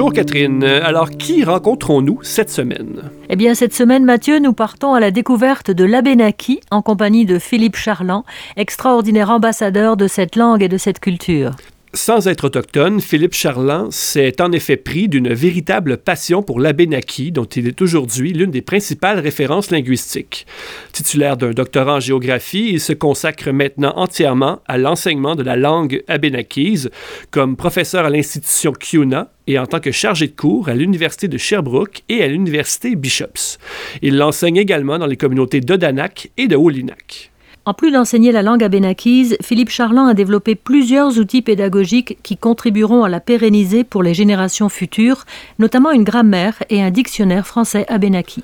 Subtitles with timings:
[0.00, 0.64] Bonjour Catherine.
[0.64, 3.10] Alors, qui rencontrons-nous cette semaine?
[3.28, 7.38] Eh bien, cette semaine, Mathieu, nous partons à la découverte de l'Abénaki en compagnie de
[7.38, 8.24] Philippe Charland,
[8.56, 11.50] extraordinaire ambassadeur de cette langue et de cette culture.
[11.92, 17.46] Sans être autochtone, Philippe Charland s'est en effet pris d'une véritable passion pour l'Abénaki, dont
[17.46, 20.46] il est aujourd'hui l'une des principales références linguistiques.
[20.92, 26.04] Titulaire d'un doctorat en géographie, il se consacre maintenant entièrement à l'enseignement de la langue
[26.06, 26.90] abénakise,
[27.32, 31.38] comme professeur à l'institution CUNA et en tant que chargé de cours à l'Université de
[31.38, 33.58] Sherbrooke et à l'Université Bishops.
[34.00, 37.32] Il l'enseigne également dans les communautés d'Odanak et de Wolinak.
[37.70, 43.04] En plus d'enseigner la langue abénakise, Philippe Charland a développé plusieurs outils pédagogiques qui contribueront
[43.04, 45.24] à la pérenniser pour les générations futures,
[45.60, 48.42] notamment une grammaire et un dictionnaire français abénaki.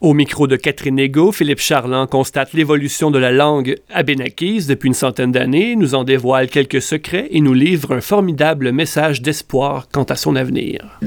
[0.00, 4.94] Au micro de Catherine Ego, Philippe Charland constate l'évolution de la langue abénakise depuis une
[4.94, 10.04] centaine d'années, nous en dévoile quelques secrets et nous livre un formidable message d'espoir quant
[10.04, 11.00] à son avenir.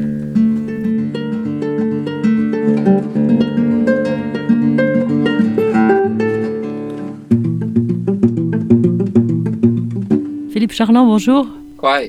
[10.63, 11.45] Philippe Charland, bonjour.
[11.75, 12.07] Quoi?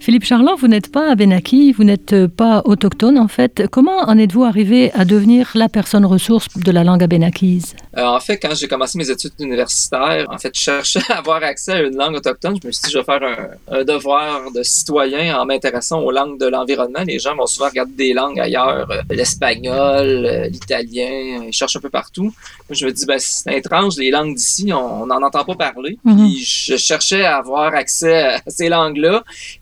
[0.00, 3.64] Philippe Charland, vous n'êtes pas abénaki, vous n'êtes pas autochtone en fait.
[3.70, 7.74] Comment en êtes-vous arrivé à devenir la personne ressource de la langue abénakise?
[7.96, 11.42] Euh, en fait, quand j'ai commencé mes études universitaires, en fait, je cherchais à avoir
[11.42, 12.56] accès à une langue autochtone.
[12.60, 16.10] Je me suis dit, je vais faire un, un devoir de citoyen en m'intéressant aux
[16.10, 17.00] langues de l'environnement.
[17.06, 21.80] Les gens vont souvent regarder des langues ailleurs, euh, l'espagnol, euh, l'italien, ils cherchent un
[21.80, 22.24] peu partout.
[22.24, 25.98] Moi, je me dis, ben, c'est étrange, les langues d'ici, on n'en entend pas parler.
[26.04, 26.16] Mhm.
[26.16, 28.68] Puis je cherchais à avoir accès à ces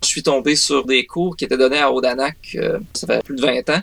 [0.02, 3.36] Je suis tombé sur des cours qui étaient donnés à Odanak, euh, ça fait plus
[3.36, 3.80] de 20 ans.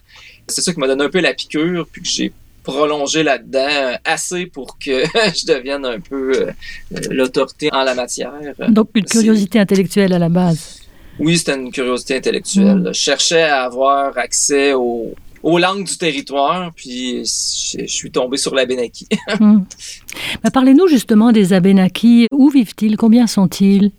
[0.48, 2.32] C'est ça qui m'a donné un peu la piqûre, puis que j'ai
[2.64, 6.52] prolongé là-dedans euh, assez pour que je devienne un peu euh,
[6.94, 8.34] euh, l'autorité en la matière.
[8.70, 10.80] Donc une curiosité intellectuelle à la base.
[11.20, 12.84] Oui, c'était une curiosité intellectuelle.
[12.88, 18.56] Je cherchais à avoir accès aux, aux langues du territoire, puis je, suis tombé sur
[18.56, 19.08] la Benaki.
[19.40, 19.64] Hmm.
[20.44, 22.28] Bah, Parlez-nous justement des Abénakis.
[22.32, 22.98] Où vivent-ils?
[22.98, 23.92] Combien sont-ils?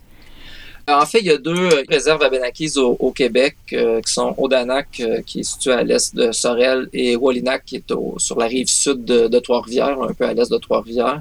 [0.89, 4.35] En fait, il y a deux euh, réserves abénakis au, au Québec, euh, qui sont
[4.39, 8.39] Odanak, euh, qui est situé à l'est de Sorel, et Wallinac, qui est au- sur
[8.39, 11.21] la rive sud de, de Trois-Rivières, un peu à l'est de Trois-Rivières.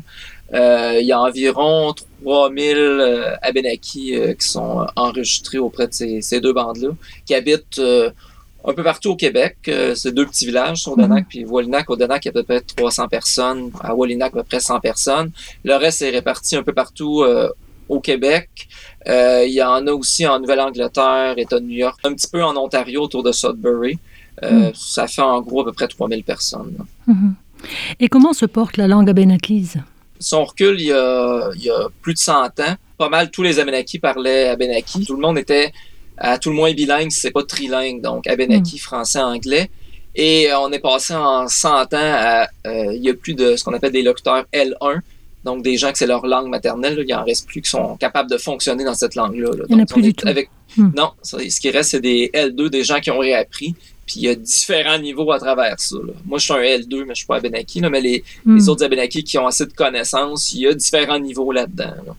[0.53, 1.94] Euh, il y a environ
[2.24, 6.90] 3000 euh, Abénakis euh, qui sont euh, enregistrés auprès de ces, ces deux bandes-là,
[7.28, 8.09] qui habitent euh,
[8.66, 9.58] un peu partout au Québec.
[9.68, 11.88] Euh, c'est deux petits villages, sur Odanak puis Wallinac.
[11.90, 13.72] Odanak, il y a à peu près 300 personnes.
[13.81, 15.31] À Wallinac, à peu près 100 personnes.
[15.64, 17.50] Le reste est réparti un peu partout euh,
[17.88, 18.50] au Québec.
[19.09, 22.44] Euh, il y en a aussi en Nouvelle-Angleterre, État de New York, un petit peu
[22.44, 23.97] en Ontario autour de Sudbury.
[24.44, 26.78] Euh, Ça fait en gros à peu près 3000 personnes.
[27.08, 27.34] Mhm.
[28.00, 29.78] Et comment se porte la langue abénakise?
[30.19, 33.31] Si on recule il y, a, il y a plus de 100 ans, pas mal
[33.31, 35.06] tous les Abénakis parlaient Abénaki.
[35.06, 35.72] Tout le monde était
[36.18, 39.69] à tout le moins bilingue, si c'est pas trilingue, donc Abénaki, français, anglais.
[40.16, 43.56] Et euh, on est passé en 100 ans à, euh, il y a plus de
[43.56, 45.00] ce qu'on appelle des locuteurs L1,
[45.44, 47.04] donc des gens que c'est leur langue maternelle, là.
[47.08, 49.52] il en reste plus qui sont capables de fonctionner dans cette langue-là.
[49.58, 49.64] là.
[49.70, 50.28] Il y en a plus on du tout.
[50.28, 50.50] Avec...
[50.78, 50.90] Hmm.
[50.96, 53.74] Non, ça, ce qui reste, c'est des L2, des gens qui ont réappris.
[54.06, 55.96] Puis il y a différents niveaux à travers ça.
[55.98, 56.14] là.
[56.26, 58.56] Moi, je suis un L2, mais je suis pas Abénaki, là, mais les, Hmm.
[58.58, 61.94] les autres Abénakis qui ont assez de connaissances, il y a différents niveaux là-dedans.
[62.08, 62.16] là.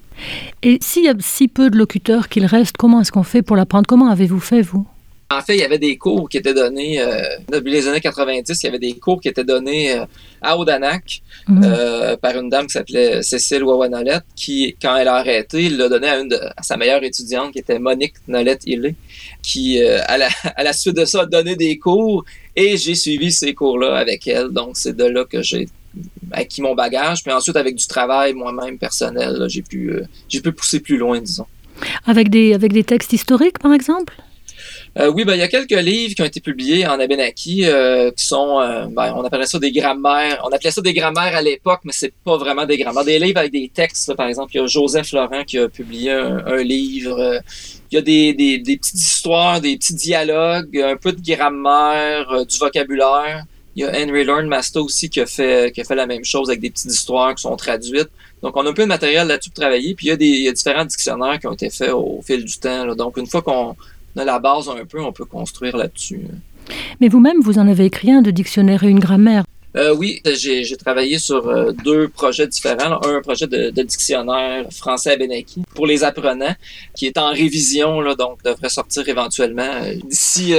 [0.63, 3.57] Et s'il y a si peu de locuteurs qu'il reste, comment est-ce qu'on fait pour
[3.57, 3.87] l'apprendre?
[3.89, 4.87] Comment avez-vous fait, vous?
[5.33, 8.61] En fait, il y avait des cours qui étaient donnés, euh, depuis les années 90,
[8.63, 10.05] il y avait des cours qui étaient donnés euh,
[10.43, 11.63] à Odanak Mhm.
[11.65, 15.89] euh, par une dame qui s'appelait Cécile Wawanolette, qui, quand elle a arrêté, il l'a
[15.89, 18.95] donné à, une de, à sa meilleure étudiante, qui était Monique Nolette Hillé,
[19.43, 22.25] qui, euh, à, la, à la suite de ça, a donné des cours,
[22.57, 24.49] et j'ai suivi ces cours-là avec elle.
[24.49, 25.69] Donc, c'est de là que j'ai
[26.33, 27.23] acquis mon bagage.
[27.23, 31.21] Puis ensuite, avec du travail moi-même personnel, j'ai pu, euh, j'ai pu pousser plus loin,
[31.21, 31.47] disons.
[32.07, 34.15] Avec des, avec des textes historiques, par exemple?
[34.99, 38.11] Euh, oui, ben, il y a quelques livres qui ont été publiés en Abénaki euh,
[38.11, 40.43] qui sont, euh, ben, on appelait ça des grammaires.
[40.45, 43.05] On appelait ça des grammaires à l'époque, mais c'est pas vraiment des grammaires.
[43.05, 46.11] Des livres avec des textes, par exemple, il y a Joseph Laurent qui a publié
[46.11, 47.41] un, livre.
[47.91, 52.59] il y a des, des, petites histoires, des petits dialogues, un peu de grammaire, du
[52.59, 53.45] vocabulaire.
[53.77, 56.51] Il y a Henry Masta aussi qui a fait qui a fait la même chose
[56.51, 58.11] avec des petites histoires qui sont traduites.
[58.43, 59.95] Donc on a un peu de matériel là-dessus pour travailler.
[59.95, 62.21] Puis il y a des il y a différents dictionnaires qui ont été faits au
[62.27, 62.95] fil du temps.
[62.97, 63.77] Donc une fois qu'on
[64.21, 66.21] a la base un peu, on peut construire là-dessus.
[67.01, 69.45] Mais vous-même, vous en avez écrit un de dictionnaire et une grammaire.
[69.77, 73.01] Euh, oui, j'ai travaillé sur euh, deux projets différents.
[73.05, 76.57] Un projet de, dictionnaire français à Benaki pour les apprenants,
[76.95, 80.55] qui est en révision, là, donc devrait sortir éventuellement euh, d'ici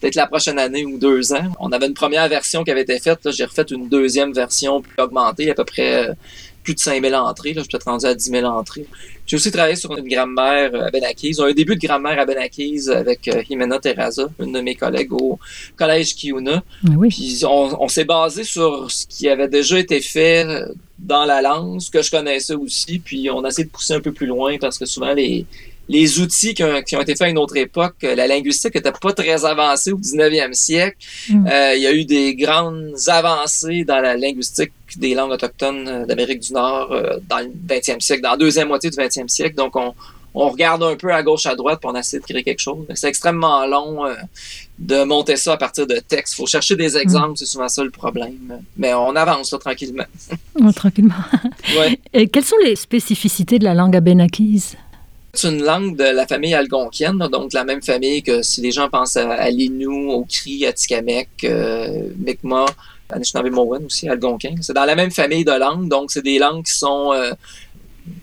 [0.00, 1.52] peut-être la prochaine année ou deux ans.
[1.60, 3.30] On avait une première version qui avait été faite.
[3.30, 6.16] J'ai refait une deuxième version plus augmentée, à peu près
[6.66, 7.54] plus de 5000 entrées.
[7.54, 8.86] Là, je suis peut-être rendu à 10 000 entrées.
[9.24, 11.36] J'ai aussi travaillé sur une grammaire à Benakis.
[11.38, 15.38] Un début de grammaire à Benakis avec euh, Jimena Terraza, une de mes collègues au
[15.76, 16.64] collège Kiuna.
[16.84, 17.08] Ah oui.
[17.08, 20.44] Puis on, on s'est basé sur ce qui avait déjà été fait
[20.98, 22.98] dans la langue, ce que je connaissais aussi.
[22.98, 25.46] Puis on a essayé de pousser un peu plus loin parce que souvent les
[25.88, 28.92] les outils qui ont, qui ont, été faits à une autre époque, la linguistique n'était
[28.92, 30.96] pas très avancée au 19e siècle.
[31.28, 31.46] Mm.
[31.46, 36.06] Euh, il y a eu des grandes avancées dans la linguistique des langues autochtones euh,
[36.06, 39.54] d'Amérique du Nord euh, dans le 20e siècle, dans la deuxième moitié du 20e siècle.
[39.54, 39.94] Donc, on,
[40.34, 42.84] on regarde un peu à gauche, à droite, puis on essaie de créer quelque chose.
[42.94, 44.02] C'est extrêmement long
[44.78, 46.34] de monter ça à partir de textes.
[46.34, 47.36] Il faut chercher des exemples, mm.
[47.36, 48.60] c'est souvent ça le problème.
[48.76, 50.04] Mais on avance là, tranquillement.
[50.74, 51.14] tranquillement.
[51.78, 51.98] ouais.
[52.12, 54.76] Et quelles sont les spécificités de la langue abénakise?
[55.36, 58.88] C'est une langue de la famille algonquienne, donc la même famille que si les gens
[58.88, 62.70] pensent à, à l'Innu, au Cri, à Tikamek, euh, Mi'kmaq,
[63.10, 64.54] Anishinaabe aussi, algonquin.
[64.60, 67.32] C'est dans la même famille de langues, donc c'est des langues qui sont, euh,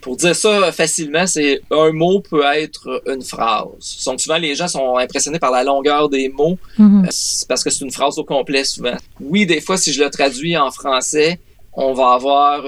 [0.02, 3.68] pour dire ça facilement, c'est un mot peut être une phrase.
[4.06, 7.06] Donc souvent les gens sont impressionnés par la longueur des mots mm-hmm.
[7.06, 8.98] euh, parce que c'est une phrase au complet souvent.
[9.22, 11.40] Oui, des fois si je le traduis en français,
[11.74, 12.64] on va avoir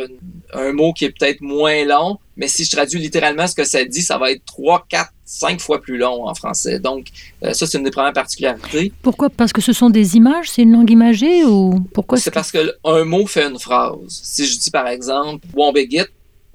[0.53, 3.83] un mot qui est peut-être moins long, mais si je traduis littéralement ce que ça
[3.85, 6.79] dit, ça va être trois, quatre, cinq fois plus long en français.
[6.79, 7.07] Donc,
[7.43, 8.91] euh, ça, c'est une des premières particularités.
[9.01, 9.29] Pourquoi?
[9.29, 10.49] Parce que ce sont des images?
[10.49, 12.17] C'est une langue imagée ou pourquoi?
[12.17, 13.95] C'est parce qu'un mot fait une phrase.
[14.07, 16.05] Si je dis, par exemple, Wombegit,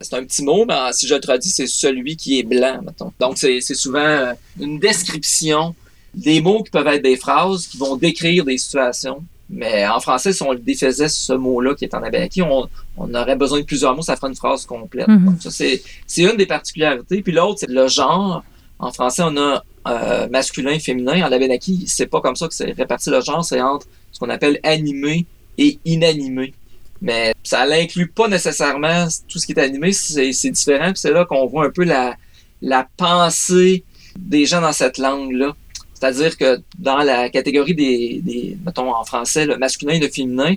[0.01, 3.13] c'est un petit mot, mais si je le traduis, c'est celui qui est blanc, mettons.
[3.19, 5.75] Donc, c'est souvent une description
[6.15, 10.33] des mots qui peuvent être des phrases qui vont décrire des situations mais en français,
[10.33, 13.65] si on le défaisait ce mot-là qui est en abénaki, on, on aurait besoin de
[13.65, 15.09] plusieurs mots, ça ferait une phrase complète.
[15.09, 15.39] Mhm.
[15.41, 15.83] ça, c'est,
[16.23, 17.21] une des particularités.
[17.21, 18.45] Puis l'autre, c'est le genre.
[18.79, 21.27] En français, on a euh, masculin et féminin.
[21.27, 24.31] En abénaki, c'est pas comme ça que c'est réparti le genre, c'est entre ce qu'on
[24.31, 25.27] appelle animé
[25.59, 26.55] et inanimé.
[27.03, 30.93] Mais ça n'inclut pas nécessairement tout ce qui est animé, c'est, c'est différent.
[30.93, 32.15] Puis c'est là qu'on voit un peu la,
[32.63, 33.85] la pensée
[34.17, 35.57] des gens dans cette langue-là.
[36.01, 40.55] C'est-à-dire que dans la catégorie des, des mettons en français, le masculin et le féminin,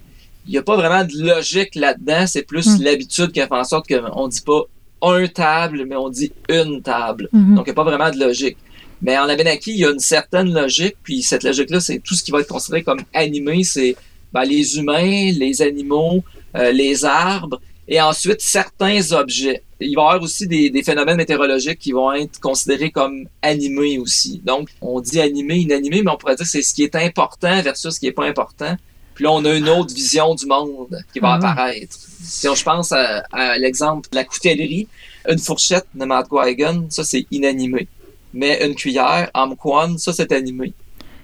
[0.48, 2.25] il n'y a pas vraiment de logique là-dedans.
[2.28, 2.84] C'est plus hmm.
[2.84, 4.62] l'habitude qui fait en sorte qu'on ne dit pas
[5.01, 7.28] un table, mais on dit une table.
[7.34, 7.56] Hmm.
[7.56, 8.57] Donc, il n'y a pas vraiment de logique.
[9.01, 12.24] Mais en Abenaki, il y a une certaine logique, puis cette logique-là, c'est tout ce
[12.24, 13.98] qui va être considéré comme animé, c'est
[14.31, 16.24] ben, les humains, les animaux,
[16.56, 21.80] euh, les arbres, et ensuite certains objets il va y avoir aussi des, phénomènes météorologiques
[21.80, 24.41] qui vont être considérés comme animés aussi.
[24.44, 27.62] Donc, on dit animé, inanimé, mais on pourrait dire que c'est ce qui est important
[27.62, 28.75] versus ce qui n'est pas important.
[29.15, 31.35] Puis là, on a une autre vision du monde qui va ah.
[31.35, 31.95] apparaître.
[32.24, 34.88] Si je pense à, l'exemple de la coutellerie,
[35.30, 37.88] une fourchette de Matgwagon, ça c'est inanimé.
[38.33, 40.74] Mais une cuillère, Amquan, ça c'est animé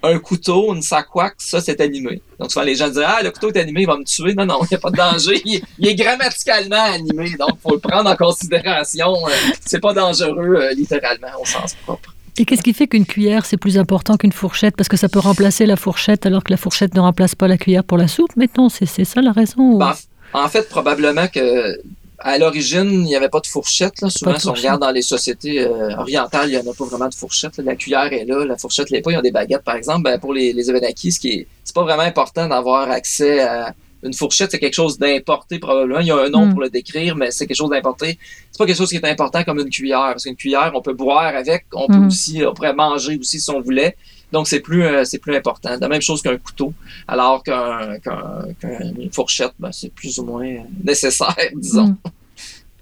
[0.03, 2.21] un couteau, une sakwak, ça, c'est animé.
[2.39, 4.33] Donc, souvent, les gens disent Ah, le couteau est animé, il va me tuer.
[4.33, 5.41] Non, non, il n'y a pas de danger.
[5.45, 7.31] Il, est grammaticalement animé.
[7.37, 9.27] Donc, il faut le prendre en considération.
[9.27, 9.31] Euh,
[9.65, 12.13] c'est pas dangereux, euh, littéralement, au sens propre.
[12.37, 14.77] Et qu'est-ce qui fait qu'une cuillère, c'est plus important qu'une fourchette?
[14.77, 17.57] Parce que ça peut remplacer la fourchette alors que la fourchette ne remplace pas la
[17.57, 18.31] cuillère pour la soupe.
[18.37, 19.93] Mais non, c'est ça la raison ben,
[20.33, 21.77] En fait, probablement que
[22.21, 24.01] à l'origine, il n'y avait pas de fourchette.
[24.01, 24.09] Là.
[24.09, 27.07] Souvent, si on regarde dans les sociétés euh, orientales, il n'y en a pas vraiment
[27.07, 27.57] de fourchette.
[27.57, 29.11] La cuillère est là, la fourchette l'est pas.
[29.11, 30.03] Ils ont des baguettes, par exemple.
[30.03, 33.73] Ben, pour les, les ce qui est, c'est pas vraiment important d'avoir accès à
[34.03, 34.51] une fourchette.
[34.51, 35.99] C'est quelque chose d'importé, probablement.
[35.99, 36.51] Il y a un nom hmm.
[36.51, 38.17] pour le décrire, mais c'est quelque chose d'importé.
[38.51, 40.09] C'est pas quelque chose qui est important comme une cuillère.
[40.11, 41.65] Parce qu'une cuillère, on peut boire avec.
[41.73, 42.07] On peut hmm.
[42.07, 43.95] aussi, on pourrait manger aussi si on voulait.
[44.31, 45.75] Donc, c'est plus, euh, c'est plus important.
[45.79, 46.73] La même chose qu'un couteau,
[47.07, 51.87] alors qu'une fourchette, ben, c'est plus ou moins nécessaire, disons.
[51.87, 51.97] Mm.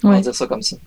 [0.04, 0.78] On va dire ça comme ça.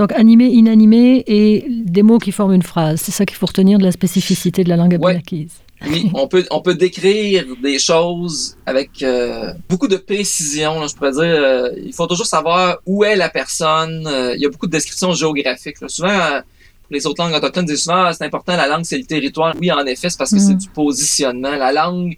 [0.00, 3.02] Donc animé, inanimé et des mots qui forment une phrase.
[3.02, 5.60] C'est ça qu'il faut retenir de la spécificité de la langue abénakise.
[5.86, 10.86] Oui, on peut, on peut décrire des choses avec euh, beaucoup de précision.
[10.86, 14.06] je pourrais dire, euh, il faut toujours savoir où est la personne.
[14.06, 15.78] Euh, il y a beaucoup de descriptions géographiques.
[15.88, 16.42] Souvent,
[16.82, 19.54] pour les autres langues autochtones, disent souvent, ah, c'est important, la langue, c'est le territoire.
[19.58, 20.58] Oui, en effet, c'est parce que c'est mm.
[20.58, 21.52] du positionnement.
[21.52, 22.16] La langue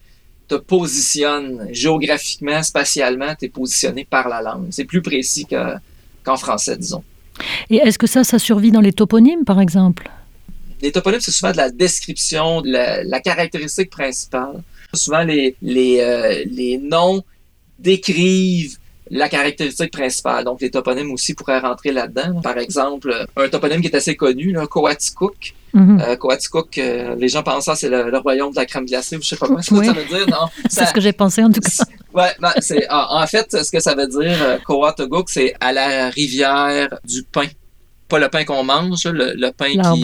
[0.49, 4.67] te positionne géographiquement, spatialement, tu es positionné par la langue.
[4.71, 7.05] C'est plus précis qu'en français, disons.
[7.71, 10.11] Et est-ce que ça, ça survit dans les toponymes, par exemple?
[10.83, 14.63] Les toponymes, c'est souvent de la description, de la, caractéristique principale.
[14.93, 17.23] Souvent, les, les, euh, les noms
[17.79, 18.77] décrivent
[19.11, 20.45] la caractéristique principale.
[20.45, 22.41] Donc, les toponymes aussi pourraient rentrer là-dedans.
[22.41, 25.55] Par exemple, un toponyme qui est assez connu, là, Coaticook.
[25.75, 27.19] Mm -hmm.
[27.19, 29.49] les gens pensent que c'est le, royaume de la crème glacée ou je sais pas
[29.49, 30.27] quoi ça veut dire.
[30.29, 31.85] Non, c'est ce que j'ai pensé en tout cas.
[32.19, 34.37] Ouais, ben, c'est en, fait ce que ça veut dire
[34.67, 37.49] Coaticook, c'est à la rivière du pain.
[38.11, 40.03] Pas le pain qu'on mange, le, pain qui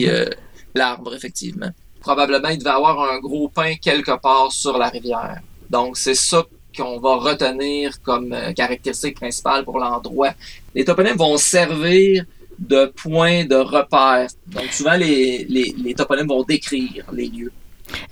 [0.79, 1.71] l'arbre effectivement.
[2.01, 5.41] Probablement il devait avoir un gros pain quelque part sur la rivière.
[5.69, 6.45] Donc c'est ça
[6.77, 10.33] qu'on va retenir comme euh, caractéristique principale pour l'endroit.
[10.75, 12.25] Les toponymes vont servir
[12.59, 14.29] de point de repère.
[14.47, 17.53] Donc souvent, les, les, toponymes vont décrire les lieux.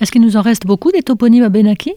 [0.00, 1.94] Est-ce qu'il nous en reste beaucoup des toponymes à Benaki?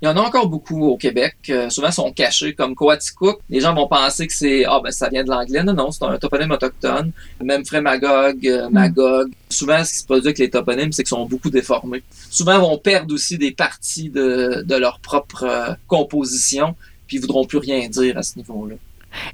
[0.00, 1.36] Il y en a encore beaucoup au Québec.
[1.50, 3.40] Euh, souvent, sont cachés comme Coaticook.
[3.50, 5.62] Les gens vont penser que c'est ah ben ça vient de l'anglais.
[5.64, 7.10] Non, non, c'est un toponyme autochtone.
[7.42, 8.72] Même Frémagog, euh, mm.
[8.72, 9.30] Magog.
[9.50, 12.02] Souvent, ce qui se produit avec les toponymes, c'est qu'ils sont beaucoup déformés.
[12.30, 16.76] Souvent, ils vont perdre aussi des parties de, de leur propre euh, composition,
[17.06, 18.76] puis ils voudront plus rien dire à ce niveau-là.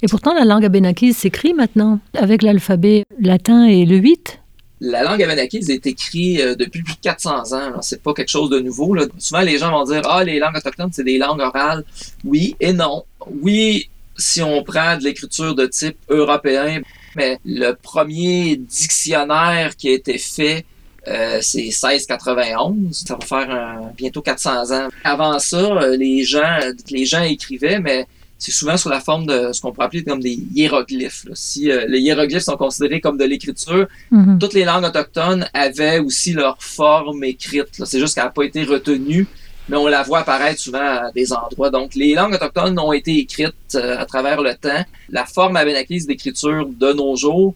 [0.02, 4.40] Et pourtant, la langue abénakise s'écrit maintenant avec l'alphabet latin et le 8
[4.84, 7.80] la langue abenakise est écrite euh, depuis plus de 400 ans.
[7.80, 8.96] C'est pas quelque chose de nouveau.
[9.18, 11.84] Souvent, les gens vont dire Ah, les langues autochtones, c'est des langues orales.
[12.24, 13.04] Oui et non.
[13.26, 16.82] Oui, si on prend de l'écriture de type européen,
[17.16, 20.64] mais le premier dictionnaire qui a été fait,
[21.08, 23.04] euh, c'est 1691.
[23.06, 24.88] Ça va faire bientôt 400 ans.
[25.02, 26.58] Avant ça, euh, les gens,
[26.90, 28.06] les gens écrivaient, mais
[28.38, 31.26] c'est souvent sous la forme de ce qu'on pourrait appeler comme des hiéroglyphes.
[31.34, 34.38] Si euh, les hiéroglyphes sont considérés comme de l'écriture, mhm.
[34.38, 37.68] toutes les langues autochtones avaient aussi leur forme écrite.
[37.84, 39.26] C'est juste qu'elle n'a pas été retenue,
[39.68, 41.70] mais on la voit apparaître souvent à des endroits.
[41.70, 44.84] Donc, les langues autochtones ont été écrites euh, à travers le temps.
[45.08, 47.54] La forme abénakise d'écriture de nos jours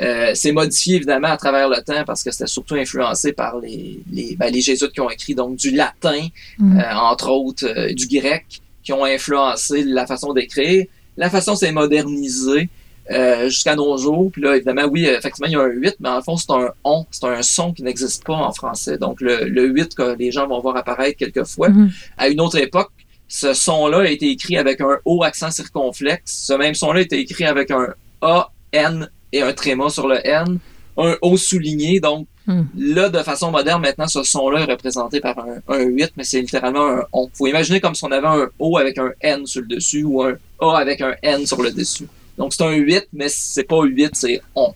[0.00, 4.00] euh, s'est modifiée évidemment à travers le temps parce que c'était surtout influencé par les,
[4.12, 6.26] les, ben, les jésuites qui ont écrit donc du latin,
[6.58, 6.82] mhm.
[6.92, 10.86] entre autres du grec qui ont influencé la façon d'écrire.
[11.16, 12.68] La façon s'est modernisée
[13.10, 14.30] euh, jusqu'à nos jours.
[14.30, 16.70] Puis là, évidemment, oui, effectivement, il y a un 8, mais en fond, c'est un
[16.84, 18.98] on, c'est un son qui n'existe pas en français.
[18.98, 21.70] Donc, le, le 8 que les gens vont voir apparaître quelquefois.
[21.70, 21.90] Mm-hmm.
[22.18, 22.90] À une autre époque,
[23.28, 26.44] ce son-là a été écrit avec un O accent circonflexe.
[26.46, 30.26] Ce même son-là a été écrit avec un A, N et un tréma sur le
[30.26, 30.58] N.
[30.96, 32.64] Un O souligné, donc Hmm.
[32.78, 35.36] Là, de façon moderne, maintenant, ce son-là est représenté par
[35.68, 37.28] un, 8, mais c'est littéralement un on.
[37.34, 40.22] Faut imaginer comme si on avait un O avec un N sur le dessus ou
[40.22, 42.08] un A avec un N sur le dessus.
[42.38, 44.72] Donc, c'est un 8, mais c'est pas 8, c'est on.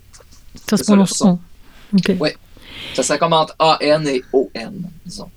[0.68, 1.38] Ça se prononce on.
[2.20, 2.30] Oui.
[2.92, 5.30] Ça, ça commente A-N et O-N, disons.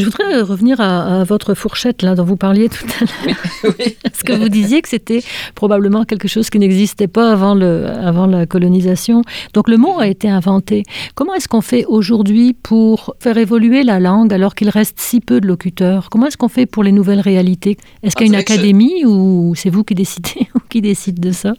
[0.00, 3.74] Je voudrais revenir à, votre fourchette là dont vous parliez tout à l'heure.
[4.02, 5.22] Parce que vous disiez que c'était
[5.54, 9.22] probablement quelque chose qui n'existait pas avant, le, avant la colonisation.
[9.52, 10.84] Donc le mot a été inventé.
[11.14, 15.40] Comment est-ce qu'on fait aujourd'hui pour faire évoluer la langue alors qu'il reste si peu
[15.40, 16.08] de locuteurs?
[16.10, 17.76] Comment est-ce qu'on fait pour les nouvelles réalités?
[18.02, 21.20] Est-ce qu'il y a une ah, académie ou c'est vous qui décidez ou qui décide
[21.20, 21.52] de ça?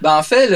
[0.00, 0.48] Ben, En fait,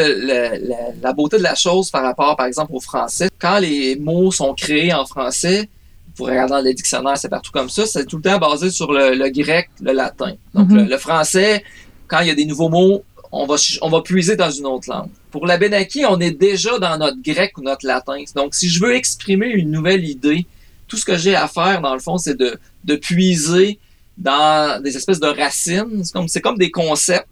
[1.02, 4.54] la beauté de la chose par rapport, par exemple, au français, quand les mots sont
[4.54, 5.68] créés en français,
[6.14, 7.86] pour regarder dans les dictionnaires, c'est partout comme ça.
[7.86, 10.34] C'est tout le temps basé sur le, grec, le latin.
[10.54, 10.88] Donc, mhm.
[10.88, 11.64] le, français,
[12.06, 14.88] quand il y a des nouveaux mots, on va, on va puiser dans une autre
[14.88, 15.10] langue.
[15.30, 18.16] Pour la Benaki, on est déjà dans notre grec ou notre latin.
[18.36, 20.46] Donc, si je veux exprimer une nouvelle idée,
[20.86, 23.80] tout ce que j'ai à faire, dans le fond, c'est de, de puiser
[24.16, 26.04] dans des espèces de racines.
[26.04, 27.26] C'est comme, comme des concepts,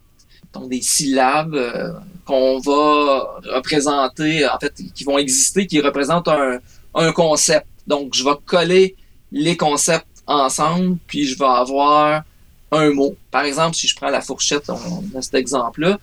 [0.52, 1.92] donc des syllabes euh,
[2.26, 6.58] qu'on va représenter, en fait, qui vont exister, qui représentent un,
[6.94, 7.66] un concept.
[7.86, 8.96] Donc, je vais coller
[9.30, 12.22] les concepts ensemble, puis je vais avoir
[12.70, 13.16] un mot.
[13.30, 15.98] Par exemple, si je prends la fourchette, on a cet exemple-là,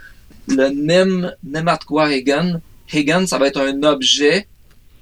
[0.47, 2.61] le nem, nematqua Hagen,
[2.93, 4.47] Hagen, ça va être un objet,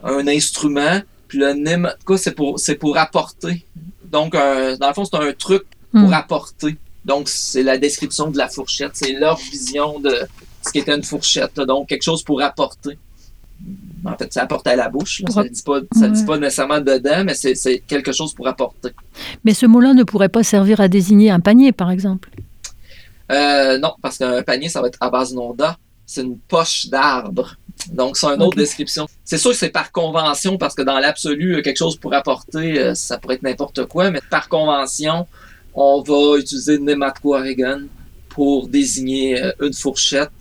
[0.04, 3.66] un instrument, puis le nematqua, c'est pour, c'est pour apporter.
[4.06, 6.14] Donc, dans le fond, c'est un truc pour hmm.
[6.14, 6.78] apporter.
[7.06, 8.92] Donc, c'est la description de la fourchette.
[8.94, 10.14] C'est leur vision de
[10.66, 11.56] ce qu'était une fourchette.
[11.56, 12.98] Donc, quelque chose pour apporter
[14.06, 15.24] en fait, ça apporte à la bouche.
[15.30, 18.90] Ça ne dit, pas, dit pas nécessairement dedans, mais c'est quelque chose pour apporter.
[19.44, 22.30] Mais ce mot-là ne pourrait pas servir à désigner un panier, par exemple?
[23.32, 25.78] Euh, non, parce qu'un panier, ça va être à base nonda.
[26.06, 27.58] C'est une poche d'arbre.
[27.92, 29.08] Donc, c'est une autre description.
[29.26, 32.96] C'est sûr que c'est par convention, parce que dans l'absolu, quelque chose pour apporter, euh,
[32.96, 35.28] ça pourrait être n'importe quoi, mais par convention,
[35.74, 37.82] on va utiliser Nematquaregan
[38.30, 40.32] pour désigner euh, une fourchette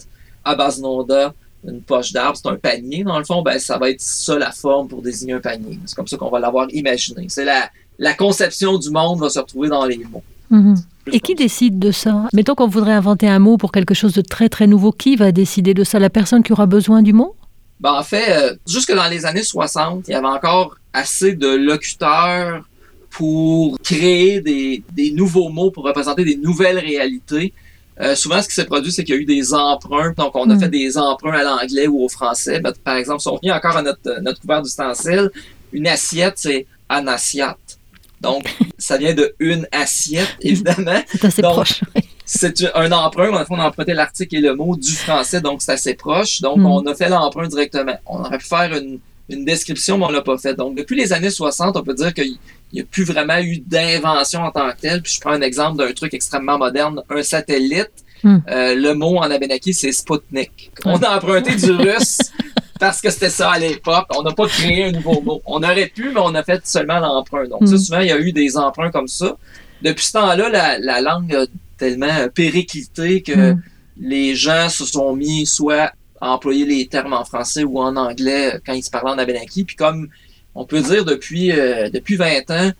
[0.44, 1.34] à base nonda
[1.66, 4.52] une poche d'arbre, c'est un panier, dans le fond, ben, ça va être ça la
[4.52, 5.78] forme pour désigner un panier.
[5.86, 7.26] C'est comme ça qu'on va l'avoir imaginé.
[7.28, 10.22] C'est la, la conception du monde va se retrouver dans les mots.
[10.50, 10.76] Mhm.
[11.12, 12.28] Et qui décide de ça?
[12.32, 14.92] Mettons qu'on voudrait inventer un mot pour quelque chose de très très nouveau.
[14.92, 15.98] Qui va décider de ça?
[15.98, 17.36] La personne qui aura besoin du mot?
[17.80, 21.48] Ben, En fait, euh, jusque dans les années 60, il y avait encore assez de
[21.48, 22.64] locuteurs
[23.10, 27.52] pour créer des, des nouveaux mots, pour représenter des nouvelles réalités.
[28.00, 30.12] Euh, souvent, ce qui s'est produit, c'est qu'il y a eu des emprunts.
[30.16, 30.60] Donc, on a Mm.
[30.60, 32.60] fait des emprunts à l'anglais ou au français.
[32.60, 35.30] Ben, par exemple, si on revient encore à notre, notre couvert d'ustensile,
[35.72, 37.78] une assiette, c'est un assiette.
[38.20, 38.44] Donc,
[38.78, 41.00] ça vient de une assiette, évidemment.
[41.12, 41.80] C'est assez Donc, proche.
[42.24, 43.32] C'est un emprunt.
[43.32, 46.40] En fait, on a emprunté l'article et le mot du français, donc c'est assez proche.
[46.40, 46.66] Donc, Mm.
[46.66, 47.96] on a fait l'emprunt directement.
[48.06, 48.98] On aurait pu faire une,
[49.28, 50.54] une description, mais on l'a pas fait.
[50.54, 52.36] Donc, depuis les années 60, on peut dire qu'il
[52.76, 55.02] n'y a plus vraiment eu d'invention en tant que telle.
[55.02, 57.90] Puis, je prends un exemple d'un truc extrêmement moderne, un satellite.
[58.22, 58.36] Mm.
[58.48, 60.70] Euh, le mot en abénaki, c'est Sputnik.
[60.84, 62.18] On a emprunté du russe
[62.80, 64.06] parce que c'était ça à l'époque.
[64.16, 65.42] On n'a pas créé un nouveau mot.
[65.46, 67.46] On aurait pu, mais on a fait seulement l'emprunt.
[67.46, 67.78] Donc, ça, Mm.
[67.78, 69.36] souvent, il y a eu des emprunts comme ça.
[69.82, 71.44] Depuis ce temps-là, la, la langue a
[71.78, 73.62] tellement périclité que Mm.
[74.00, 78.58] les gens se sont mis soit à employer les termes en français ou en anglais
[78.64, 79.64] quand ils se parlaient en abénaki.
[79.64, 80.08] Puis comme
[80.56, 82.72] on peut dire depuis, euh, depuis 20 ans,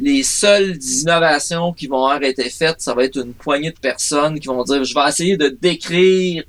[0.00, 4.38] les seules innovations qui vont avoir été faites, ça va être une poignée de personnes
[4.38, 6.44] qui vont dire je vais essayer de décrire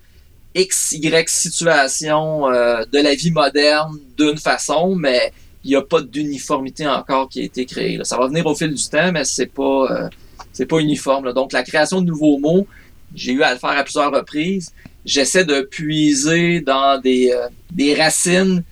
[0.53, 6.01] X, Y situation euh, de la vie moderne d'une façon, mais il n'y a pas
[6.01, 8.00] d'uniformité encore qui a été créée.
[8.03, 10.10] Ça va venir au fil du temps, mais c'est pas euh,
[10.53, 11.34] c'est pas uniforme.
[11.34, 12.67] Donc la création de nouveaux mots,
[13.15, 14.72] j'ai eu à le faire à plusieurs reprises.
[15.05, 18.63] J'essaie de puiser dans des, euh, des racines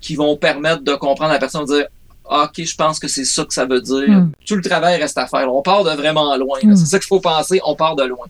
[0.00, 1.86] qui vont permettre de comprendre la personne, de dire
[2.28, 4.08] Ah, ok, je pense que c'est ça que ça veut dire.
[4.08, 4.32] Mm.
[4.46, 5.52] Tout le travail reste à faire.
[5.52, 6.58] On part de vraiment loin.
[6.62, 6.70] là.
[6.70, 6.76] Mm.
[6.76, 7.60] C'est ça qu'il faut penser.
[7.64, 8.26] On part de loin.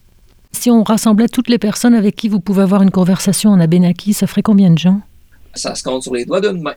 [0.52, 4.12] Si on rassemblait toutes les personnes avec qui vous pouvez avoir une conversation en abénaki,
[4.12, 5.00] ça ferait combien de gens?
[5.54, 6.74] Ça se compte sur les doigts d'une main.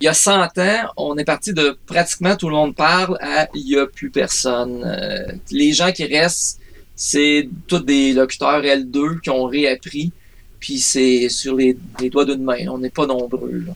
[0.00, 3.48] Il y a 100 ans, on est parti de pratiquement tout le monde parle à
[3.54, 4.84] il n'y a plus personne.
[4.84, 6.60] Euh, les gens qui restent,
[6.94, 10.12] c'est tous des locuteurs L2 qui ont réappris,
[10.60, 12.68] puis c'est sur les, les doigts d'une main.
[12.68, 13.64] On n'est pas nombreux.
[13.66, 13.72] là.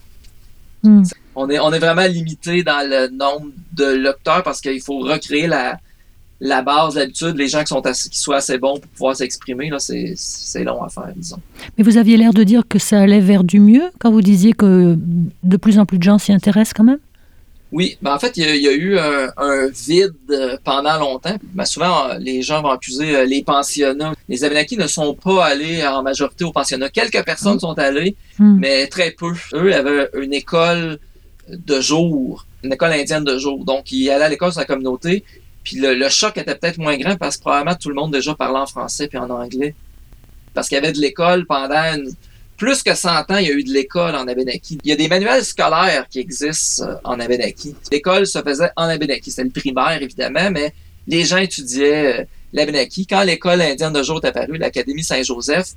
[0.83, 1.03] Hmm.
[1.35, 5.47] On, est, on est vraiment limité dans le nombre de locuteurs parce qu'il faut recréer
[5.47, 5.79] la,
[6.41, 9.71] la base, l'habitude, les gens qui, sont assez, qui soient assez bons pour pouvoir s'exprimer,
[9.71, 11.39] là, c'est, c'est long à faire, disons.
[11.79, 14.53] Mais vous aviez l'air de dire que ça allait vers du mieux quand vous disiez
[14.53, 14.99] que
[15.43, 16.99] de plus en plus de gens s'y intéressent quand même?
[17.73, 20.59] Oui, ben en fait, il y, a- il y a eu un, un vide euh,
[20.63, 21.37] pendant longtemps.
[21.55, 24.13] Ben souvent, euh, les gens vont accuser euh, les pensionnats.
[24.29, 26.91] Les Abénakis ne sont pas allés en majorité au pensionnat.
[26.91, 28.59] Quelques personnes sont allées, Hmm.
[28.61, 29.33] mais très peu.
[29.55, 30.99] Eux avaient une école
[31.49, 33.65] de jour, une école indienne de jour.
[33.65, 35.25] Donc, ils allaient à l'école de sa communauté.
[35.65, 38.35] Puis le, le choc était peut-être moins grand parce que probablement tout le monde déjà
[38.35, 39.75] parlait en français puis en anglais.
[40.55, 42.11] Parce qu'il y avait de l'école pendant une-
[42.57, 44.79] plus que 100 ans, il y a eu de l'école en Abénaki.
[44.85, 47.75] Il y a des manuels scolaires qui existent euh, en Abénaki.
[47.91, 49.31] L'école se faisait en Abénaki.
[49.31, 50.73] C'était le primaire, évidemment, mais
[51.07, 53.07] les gens étudiaient euh, l'Abénaki.
[53.07, 55.71] Quand l'école indienne de jour est apparue, l'Académie Saint-Joseph,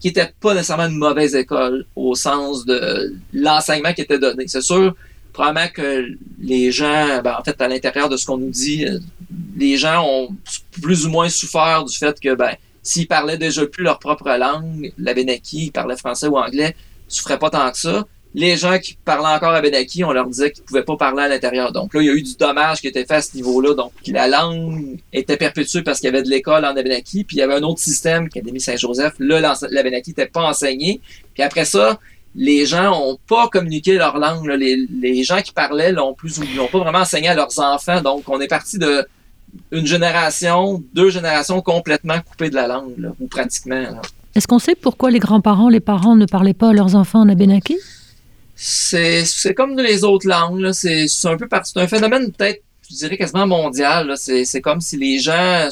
[0.00, 4.48] qui était pas nécessairement une mauvaise école au sens de l'enseignement qui était donné.
[4.48, 4.96] C'est sûr,
[5.32, 6.08] probablement que
[6.40, 8.98] les gens, ben, en fait, à l'intérieur de ce qu'on nous dit, euh,
[9.56, 10.34] les gens ont
[10.80, 14.92] plus ou moins souffert du fait que, ben, s'ils parlaient déjà plus leur propre langue,
[14.98, 16.74] l'Abénaki, ils parlaient français ou anglais,
[17.08, 18.06] ils souffraient pas tant que ça.
[18.34, 21.70] Les gens qui parlaient encore Abénaki, on leur disait qu'ils pouvaient pas parler à l'intérieur.
[21.70, 23.74] Donc là, il y a eu du dommage qui était fait à ce niveau-là.
[23.74, 27.40] Donc la langue était perpétuée parce qu'il y avait de l'école en Abénaki, puis il
[27.40, 29.14] y avait un autre système, l'Académie Saint-Joseph.
[29.18, 31.02] Là, l'Abénaki n'était pas enseigné.
[31.34, 31.98] Puis après ça,
[32.34, 34.46] les gens ont pas communiqué leur langue.
[34.48, 38.00] Les, gens qui parlaient l'ont plus ou l'ont pas vraiment enseigné à leurs enfants.
[38.00, 39.06] Donc on est parti de
[39.70, 43.84] une génération, deux générations complètement coupées de la langue, là, ou pratiquement.
[44.34, 47.28] Est-ce qu'on sait pourquoi les grands-parents, les parents ne parlaient pas à leurs enfants en
[47.28, 47.76] abénaki?
[48.54, 50.60] C'est c'est comme les autres langues.
[50.60, 50.72] là.
[50.72, 54.06] C'est un peu c'est un phénomène peut-être, je dirais quasiment mondial.
[54.06, 54.16] là.
[54.16, 55.68] C'est c'est comme si les gens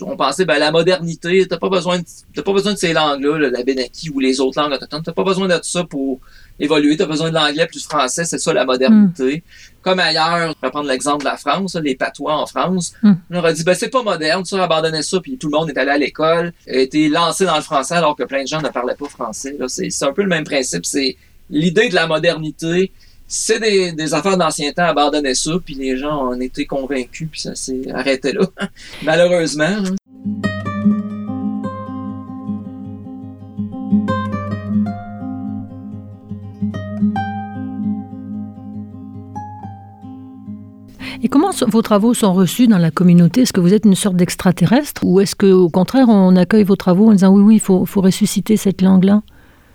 [0.00, 3.50] ont pensé ben la modernité, t'as pas besoin de, pas besoin de ces langues-là, là,
[3.50, 6.20] la Benaki ou les autres langues autochtones, t'as pas besoin de ça pour
[6.58, 6.96] évoluer.
[6.96, 9.42] T'as besoin de l'anglais plus français, c'est ça la modernité.
[9.82, 12.92] Comme ailleurs, je vais prendre l'exemple de la France, les patois en France.
[13.02, 13.12] Mm.
[13.30, 15.70] On leur a dit ben c'est pas moderne, ça, abandonnez ça, puis tout le monde
[15.70, 18.60] est allé à l'école, a été lancé dans le français alors que plein de gens
[18.60, 19.56] ne parlaient pas français.
[19.58, 19.66] là.
[19.68, 20.84] C'est c'est un peu le même principe.
[20.84, 21.16] C'est
[21.48, 22.92] l'idée de la modernité,
[23.26, 27.40] c'est des, des affaires d'ancien temps, abandonner ça, puis les gens en étaient convaincus, puis
[27.40, 28.46] ça s'est arrêté là.
[29.02, 29.64] Malheureusement.
[29.64, 30.59] hein.
[41.22, 43.42] Et comment vos travaux sont reçus dans la communauté?
[43.42, 47.08] Est-ce que vous êtes une sorte d'extraterrestre ou est-ce qu'au contraire on accueille vos travaux
[47.10, 49.22] en disant oui, oui, il faut, faut ressusciter cette langue-là?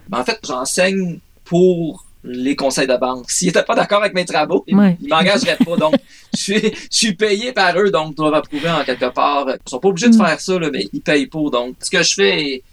[0.10, 3.30] Ben, en fait, j'enseigne pour les conseils de banque.
[3.30, 5.78] S'ils n'étaient pas d'accord avec mes travaux, ils, ils m'engageraient pas.
[5.78, 5.94] Donc,
[6.36, 9.46] je suis, je suis payé par eux, donc ils doivent approuver en quelque part.
[9.48, 10.26] Ils sont pas obligés de Mm.
[10.26, 11.50] faire ça, là, mais ils payent pas.
[11.52, 12.64] Donc, ce que je fais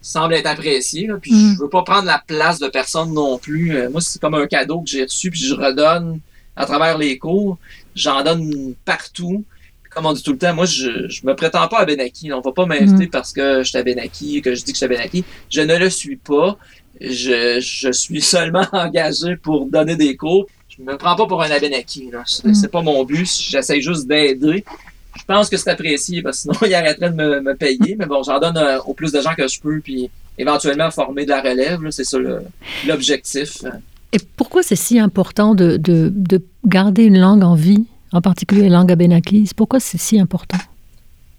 [0.00, 1.06] semble être apprécié.
[1.06, 1.54] là, puis Mm.
[1.56, 3.76] je veux pas prendre la place de personne non plus.
[3.76, 6.18] Euh, moi, c'est comme un cadeau que j'ai reçu, puis je redonne
[6.56, 7.58] à travers les cours.
[7.94, 9.44] J'en donne partout.
[9.90, 12.32] Comme on dit tout le temps, moi, je, je me prétends pas à Benaki.
[12.32, 13.10] On va pas m'inviter Mm.
[13.10, 15.24] parce que je suis à Benaki, que je dis que je suis à Benaki.
[15.50, 16.56] Je ne le suis pas.
[17.00, 20.46] Je, je suis seulement engagé pour donner des cours.
[20.68, 22.10] Je me prends pas pour un Abenaki.
[22.10, 22.22] là.
[22.26, 22.54] C'est Mm.
[22.54, 23.26] c'est pas mon but.
[23.30, 24.64] J'essaie juste d'aider.
[25.14, 27.96] Je pense que c'est apprécié parce que sinon, il arrêterait de me, me payer.
[27.98, 29.80] Mais bon, j'en donne euh, au plus de gens que je peux.
[29.80, 31.80] Puis éventuellement former de la relève.
[31.90, 32.16] C'est ça
[32.86, 33.58] l'objectif.
[34.12, 38.68] Et pourquoi c'est si important de, de, de garder une langue en vie, en particulier
[38.68, 39.54] la langue abénakise?
[39.54, 40.58] Pourquoi c'est si important?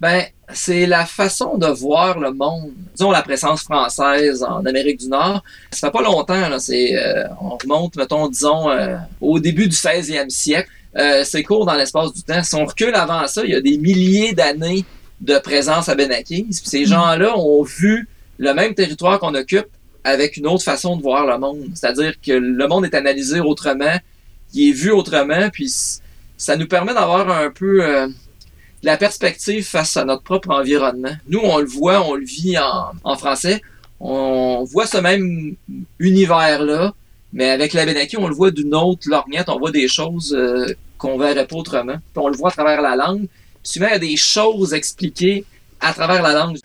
[0.01, 2.71] Ben, c'est la façon de voir le monde.
[2.95, 5.43] Disons la présence française en Amérique du Nord.
[5.71, 6.59] Ça fait pas longtemps, là.
[6.59, 10.69] C'est, euh, on remonte, mettons, disons, euh, au début du 16e siècle.
[10.97, 12.43] Euh, c'est court dans l'espace du temps.
[12.43, 14.83] Si on recule avant ça, il y a des milliers d'années
[15.21, 16.43] de présence à Benakis.
[16.43, 19.67] Puis ces gens-là ont vu le même territoire qu'on occupe
[20.04, 21.70] avec une autre façon de voir le monde.
[21.74, 23.98] C'est-à-dire que le monde est analysé autrement,
[24.54, 25.72] il est vu autrement, puis
[26.38, 28.08] ça nous permet d'avoir un peu euh,
[28.84, 31.16] la perspective face à notre propre environnement.
[31.28, 33.62] Nous, on le voit, on le vit en, en français,
[34.00, 35.56] on voit ce même
[36.00, 36.94] univers-là,
[37.32, 40.68] mais avec la Benaki, on le voit d'une autre lorgnette, on voit des choses euh,
[40.98, 41.96] qu'on verrait pas autrement.
[41.96, 43.28] Puis on le voit à travers la langue.
[43.63, 45.46] Puis souvent, il y a des choses expliquées
[45.80, 46.58] à travers la langue.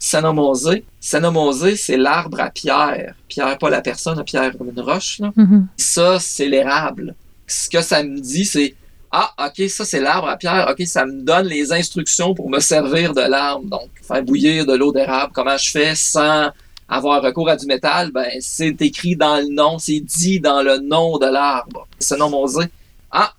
[0.00, 0.84] Sanomosé.
[0.98, 3.14] Sanomosé, c'est l'arbre à pierre.
[3.28, 5.18] Pierre, pas la personne, la pierre comme une roche.
[5.20, 5.30] Là.
[5.36, 5.68] Mhm.
[5.76, 7.14] Ça, c'est l'érable.
[7.46, 8.74] Ce que ça me dit, c'est
[9.12, 10.68] Ah, ok, ça c'est l'arbre à pierre.
[10.70, 13.66] Ok, ça me donne les instructions pour me servir de l'arbre.
[13.66, 15.32] Donc, faire bouillir de l'eau d'érable.
[15.34, 16.50] Comment je fais sans
[16.88, 18.10] avoir recours à du métal?
[18.12, 21.88] Ben, c'est écrit dans le nom, c'est dit dans le nom de l'arbre.
[21.98, 22.66] C'est nom mosé.
[23.10, 23.32] Ah,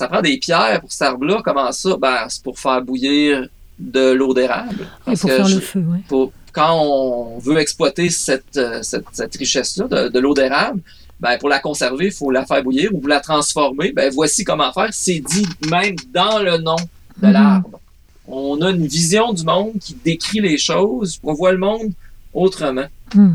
[0.00, 1.42] ça prend des pierres pour cet arbre-là?
[1.44, 1.96] Comment ça?
[1.98, 4.86] Ben, c'est pour faire bouillir de l'eau d'érable.
[5.04, 5.98] Parce pour faire je- le feu, oui.
[6.08, 10.80] pour- quand on veut exploiter cette, euh, cette, cette richesse-là de, de l'eau d'érable,
[11.20, 13.92] ben, pour la conserver, il faut la faire bouillir ou la transformer.
[13.92, 14.88] Ben, voici comment faire.
[14.92, 16.76] C'est dit même dans le nom
[17.20, 17.32] de Mhm.
[17.32, 17.80] l'arbre.
[18.26, 21.18] On a une vision du monde qui décrit les choses.
[21.22, 21.92] On voit le monde
[22.34, 22.86] autrement.
[23.14, 23.32] Hmm.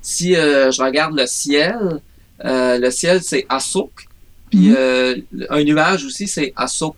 [0.00, 2.00] Si euh, je regarde le ciel,
[2.44, 4.06] euh, le ciel, c'est Asok.
[4.50, 4.74] Puis Mhm.
[4.78, 5.16] euh,
[5.50, 6.94] un nuage aussi, c'est Asok.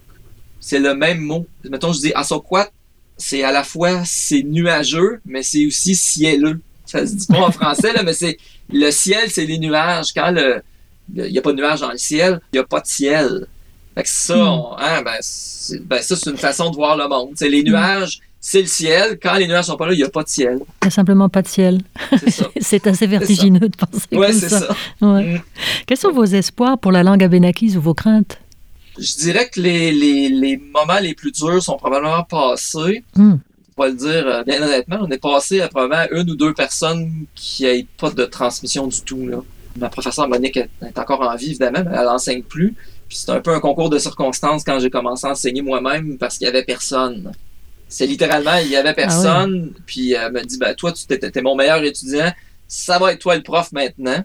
[0.61, 1.47] C'est le même mot.
[1.69, 2.71] Mettons, je dis Asokwat,
[3.17, 6.61] c'est à la fois, c'est nuageux, mais c'est aussi cieleux.
[6.87, 8.37] Ça se dit pas en français, là, mais c'est
[8.73, 10.13] le ciel, c'est les nuages.
[10.15, 10.63] Quand le
[11.15, 13.47] il n'y a pas de nuages dans le ciel, il n'y a pas de ciel.
[13.97, 14.49] Fait que ça, Hmm.
[14.49, 17.31] on- hein, ben, c'est, ben, ça, c'est une façon de voir le monde.
[17.35, 17.53] C'est Hmm.
[17.53, 19.19] les nuages, c'est le ciel.
[19.21, 20.59] Quand les nuages sont pas là, il n'y a pas de ciel.
[20.61, 21.81] Il n'y a simplement pas de ciel.
[22.61, 24.61] C'est assez vertigineux de penser Ouais, comme c'est ça.
[24.61, 24.77] ça.
[25.01, 25.35] Ouais.
[25.35, 25.41] Mm.
[25.87, 28.39] Quels sont vos espoirs pour la langue abénakise ou vos craintes?
[29.01, 33.03] Je dirais que les, les, les moments les plus durs sont probablement passés.
[33.17, 33.37] Hmm.
[33.77, 34.99] On va le dire euh, bien honnêtement.
[35.01, 39.01] On est passé à probablement une ou deux personnes qui n'aient pas de transmission du
[39.01, 39.27] tout.
[39.27, 39.39] Là.
[39.79, 42.75] Ma professeure Monique est encore en vie, évidemment, mais elle enseigne plus.
[43.09, 46.37] Puis c'est un peu un concours de circonstances quand j'ai commencé à enseigner moi-même parce
[46.39, 47.33] qu'il y avait personne.
[47.89, 49.73] C'est littéralement, il y avait personne.
[49.87, 52.31] Puis elle me dit, ben, toi, tu t'es, t'es mon meilleur étudiant.
[52.69, 54.23] Ça va être toi le prof maintenant.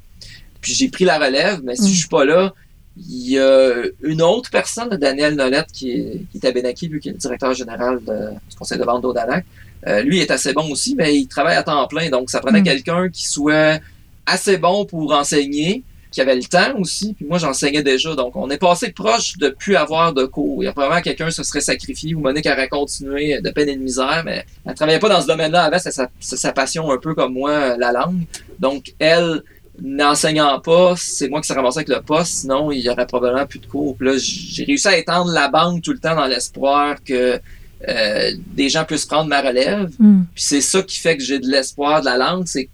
[0.61, 1.87] Puis j'ai pris la relève, mais si Mm.
[1.87, 2.53] je suis pas là,
[2.97, 3.71] il y a
[4.03, 7.17] une autre personne, Daniel Nolette, qui est, qui est à Benaki, lui, qui est le
[7.17, 9.45] directeur général de- du conseil de vente d'Odanak.
[9.87, 12.09] Euh, lui est assez bon aussi, mais il travaille à temps plein.
[12.09, 12.63] Donc, ça prenait Mm.
[12.63, 13.79] quelqu'un qui soit
[14.25, 17.13] assez bon pour enseigner, qui avait le temps aussi.
[17.13, 18.15] Puis moi, j'enseignais déjà.
[18.15, 20.63] Donc, on est passé proche de plus avoir de cours.
[20.63, 23.67] Il y a probablement quelqu'un qui se serait sacrifié ou Monique aurait continué de peine
[23.69, 25.77] et de misère, mais elle travaillait pas dans ce domaine-là avant.
[25.77, 28.23] C'est sa, sa passion un peu comme moi, la langue.
[28.57, 29.43] Donc, elle,
[29.81, 33.45] n'enseignant pas, c'est moi qui s'est ramassé avec le poste, sinon il y aurait probablement
[33.45, 33.95] plus de cours.
[33.97, 37.39] Puis là, j'ai réussi à étendre la banque tout le temps dans l'espoir que
[37.87, 39.91] euh, des gens puissent prendre ma relève.
[39.99, 40.23] Hmm.
[40.33, 42.69] Puis c'est ça qui fait que j'ai de l'espoir de la langue, c'est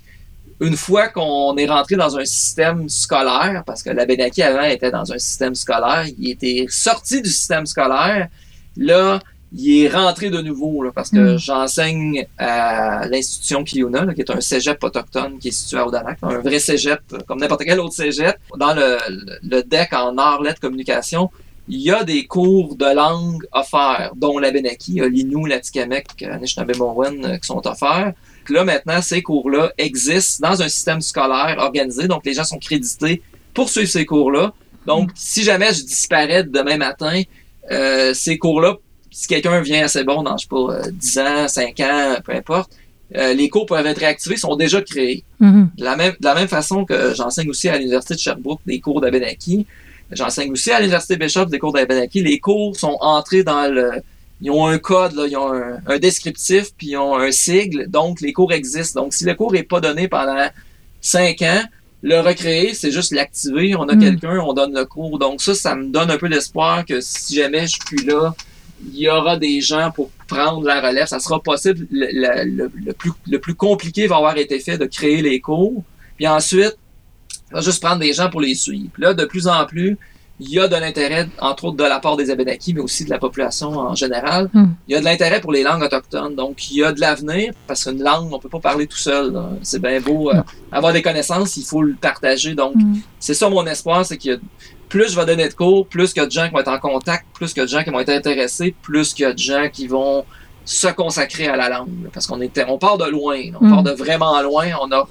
[0.60, 4.92] une fois qu'on est rentré dans un système scolaire, parce que la Benaki avant était
[4.92, 8.28] dans un système scolaire, il était sorti du système scolaire,
[8.78, 9.20] là,
[9.54, 11.38] il est rentré de nouveau, là, parce que Mm.
[11.40, 16.18] j'enseigne à l'institution Kiuna, là, qui est un cégep autochtone qui est situé à Odanak,
[16.22, 18.36] un vrai cégep, comme n'importe quel autre cégep.
[18.58, 18.98] Dans le,
[19.44, 21.30] le- deck en art, lettres, communication,
[21.68, 25.48] il y a des cours de langue offerts, dont la Benaki, il y a l'Innu,
[25.48, 28.14] l'Atikamek, Anishinaabe-Mowen, euh, qui sont offerts.
[28.50, 33.22] Là, maintenant, ces cours-là existent dans un système scolaire organisé, donc les gens sont crédités
[33.54, 34.54] pour suivre ces cours-là.
[34.88, 37.22] Donc, si jamais je disparais demain matin,
[37.70, 38.78] euh, ces cours-là,
[39.12, 42.34] si quelqu'un vient assez bon dans, je sais pas, euh, 10 ans, 5 ans, peu
[42.34, 42.72] importe,
[43.16, 45.24] euh, les cours peuvent être réactivés, sont déjà créés.
[45.40, 45.70] Mhm.
[45.78, 48.80] De, la même, de la même façon que j'enseigne aussi à l'Université de Sherbrooke des
[48.80, 49.68] cours d'Abenaki,
[50.12, 52.24] j'enseigne aussi à l'Université Bishop des cours d'Abenaki.
[52.24, 53.92] Les cours sont entrés dans le...
[54.44, 57.88] Ils ont un code, là, ils ont un, un descriptif, puis ils ont un sigle,
[57.90, 59.04] donc les cours existent.
[59.04, 60.48] Donc si le cours n'est pas donné pendant
[61.00, 61.62] cinq ans,
[62.02, 63.76] le recréer, c'est juste l'activer.
[63.76, 64.00] On a Mm.
[64.00, 65.20] quelqu'un, on donne le cours.
[65.20, 68.34] Donc ça, ça me donne un peu d'espoir que si jamais je suis là,
[68.94, 71.08] il y aura des gens pour prendre la relève.
[71.08, 71.88] Ça sera possible.
[71.92, 75.40] Le, le- le- le plus, le plus compliqué va avoir été fait de créer les
[75.40, 75.84] cours.
[76.18, 76.78] Puis ensuite,
[77.52, 78.90] on va juste prendre des gens pour les suivre.
[78.94, 79.98] Puis là, de plus en plus,
[80.44, 83.12] il y a de l'intérêt, entre autres de la part des Abénakis, mais aussi de
[83.12, 84.50] la population en général.
[84.54, 84.66] Mm.
[84.88, 86.34] Il y a de l'intérêt pour les langues autochtones.
[86.34, 89.40] Donc, il y a de l'avenir, parce qu'une langue, on peut pas parler tout seul.
[89.62, 90.42] C'est bien beau euh,
[90.72, 92.56] avoir des connaissances, il faut le partager.
[92.56, 92.96] Donc, Mm.
[93.20, 94.38] c'est ça mon espoir, c'est qu'il y a
[94.92, 96.68] plus je vais donner de cours, plus qu'il y a de gens qui vont être
[96.68, 99.26] en contact, plus qu'il y a de gens qui vont être intéressés, plus qu'il y
[99.26, 100.26] a de gens qui vont
[100.66, 102.10] se consacrer à la langue.
[102.14, 103.70] Parce qu'on était, on part de loin, on Mm.
[103.72, 104.68] part de vraiment loin.
[104.82, 105.08] On a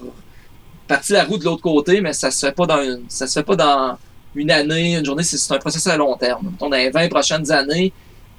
[0.86, 3.38] parti la roue de l'autre côté, mais ça se fait pas dans une, ça se
[3.40, 3.96] fait pas dans
[4.34, 5.22] une année, une journée.
[5.22, 6.52] C'est un processus à long terme.
[6.60, 7.92] Dans les 20 prochaines années,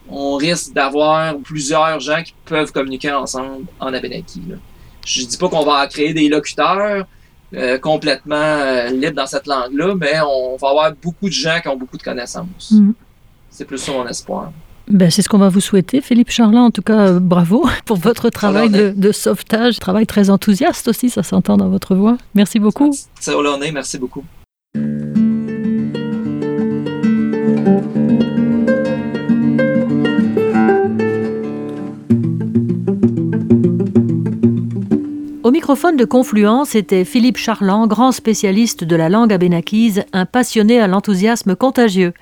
[0.10, 4.42] on risque d'avoir plusieurs gens qui peuvent communiquer ensemble en Abenaki.
[4.48, 4.56] là.
[5.06, 7.06] Je dis pas qu'on va créer des locuteurs
[7.54, 11.68] euh, complètement euh, libres dans cette langue-là, mais on va avoir beaucoup de gens qui
[11.68, 12.72] ont beaucoup de connaissances.
[12.72, 12.92] Mm.
[13.50, 14.52] C'est plus ça mon espoir.
[14.88, 16.66] Ben, c'est ce qu'on va vous souhaiter, Philippe Charland.
[16.66, 21.10] En tout cas, euh, bravo pour votre travail de, de sauvetage, travail très enthousiaste aussi,
[21.10, 22.18] ça s'entend dans votre voix.
[22.36, 22.94] Merci beaucoup.
[23.60, 24.24] Nez, merci beaucoup.
[35.52, 40.80] Au microphone de Confluence était Philippe Charland, grand spécialiste de la langue abénakise, un passionné
[40.80, 42.14] à l'enthousiasme contagieux.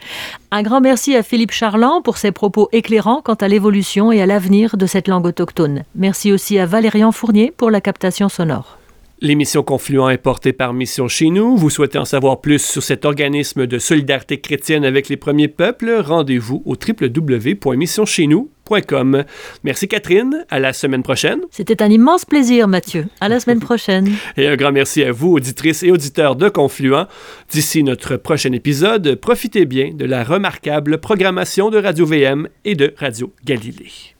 [0.49, 4.25] Un grand merci à Philippe Charland pour ses propos éclairants quant à l'évolution et à
[4.25, 5.83] l'avenir de cette langue autochtone.
[5.93, 8.78] Merci aussi à Valérian Fournier pour la captation sonore.
[9.21, 11.57] L'émission Confluent est portée par Mission Chez nous.
[11.57, 15.93] Vous souhaitez en savoir plus sur cet organisme de solidarité chrétienne avec les premiers peuples?
[15.99, 19.25] Rendez-vous au www.missioncheznous.com.
[19.65, 20.45] Merci Catherine.
[20.49, 21.41] À la semaine prochaine.
[21.51, 23.07] C'était un immense plaisir, Mathieu.
[23.19, 24.09] À la semaine prochaine.
[24.37, 27.07] Et un grand merci à vous, auditrices et auditeurs de Confluent.
[27.51, 32.93] D'ici notre prochain épisode, profitez bien de la remarquable programmation de Radio VM et de
[32.97, 34.15] Radio Galilée.